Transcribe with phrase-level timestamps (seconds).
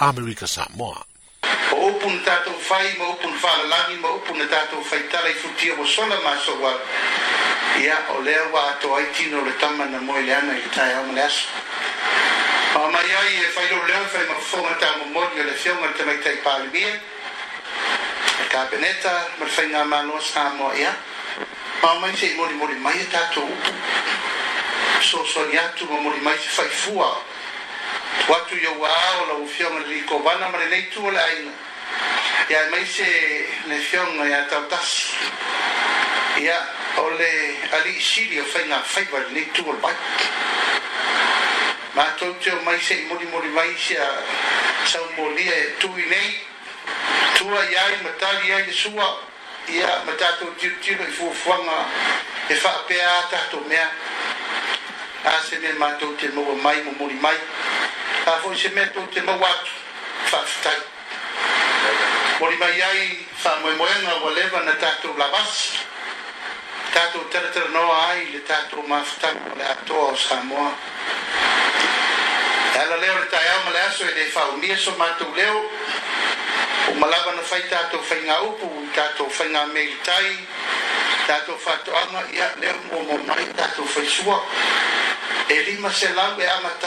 [0.00, 1.04] Amerika Samoa.
[1.42, 5.28] E o upun tātou whai, ma upun whāra langi, ma upun na tātou whai tala
[5.30, 6.72] i futia o sona maso wa
[7.82, 10.92] ia o lea wa ato ai tino le tama na moe le ana i tai
[10.94, 11.46] au mele aso.
[12.72, 15.56] Pa mai ai e whai lor lea whai ma whonga tā mo mori o le
[15.56, 16.92] whiunga le tamai tai pāle bia.
[18.44, 20.94] E ka peneta, ma le whai ngā mānoa sā moa ia.
[21.80, 23.76] Pa mai se i mori mori mai e tātou upu.
[25.02, 27.22] So so i atu ma mori mai se whai fua o
[28.32, 28.88] watu ya wa
[29.20, 31.38] o la ufio ma li ko bana ma le tu la ai
[32.52, 33.08] ya mai se
[33.68, 34.88] ne fion ya e tautas
[36.48, 36.56] ya
[37.04, 37.32] ole
[37.76, 39.96] ali shiri o faina faiba le tu o bai
[41.96, 44.00] ma to te mai se muri muri mai se
[44.90, 46.30] sa moli e tu i nei
[47.36, 49.08] tu ya i mata ya i sua
[49.78, 51.78] ya mata to ti ti no fu fuanga
[52.48, 53.88] e fa pe ata to mea
[55.24, 57.36] a se ne ma to te mo mai mo muri mai
[58.30, 59.70] a foi se mea tou te mauatu
[60.30, 60.76] faafetai
[62.40, 65.70] o limai ai faamoemoega ua leva na tatou lavasi
[66.94, 70.72] tatou telatelanoa ai le tatou mafataga o le atoa o samoa
[72.74, 75.70] e ala lea o le taeao ma le aso e lē faaunia so matou leo
[76.94, 80.36] uma lava na fai tatou faiga upu i tatou faiga melitai
[81.26, 84.42] tatou faatoʻaga ia lea muamua mai tatou faisua
[85.48, 86.80] e lima selau e amata